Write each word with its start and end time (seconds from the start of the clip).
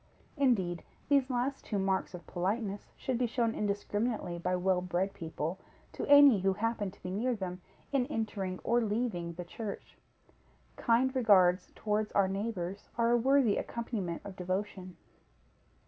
Indeed, 0.35 0.83
these 1.09 1.27
two 1.27 1.33
last 1.35 1.71
marks 1.73 2.15
of 2.15 2.25
politeness 2.25 2.91
should 2.97 3.19
be 3.19 3.27
shown 3.27 3.53
indiscriminately 3.53 4.39
by 4.39 4.55
well 4.55 4.81
bred 4.81 5.13
people 5.13 5.59
to 5.93 6.07
any 6.07 6.39
who 6.39 6.53
happen 6.53 6.89
to 6.89 7.03
be 7.03 7.11
near 7.11 7.35
them, 7.35 7.61
in 7.91 8.07
entering 8.07 8.57
or 8.63 8.81
leaving 8.81 9.33
the 9.33 9.45
church. 9.45 9.99
Kind 10.75 11.15
regards 11.15 11.71
towards 11.75 12.11
our 12.13 12.27
neighbors 12.27 12.89
are 12.97 13.11
a 13.11 13.15
worthy 13.15 13.57
accompaniment 13.57 14.23
of 14.25 14.35
devotion. 14.35 14.97